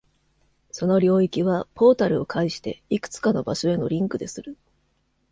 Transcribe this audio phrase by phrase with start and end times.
[0.71, 4.57] その領域は、ポータルを介していくつかの場所へのリンクでする。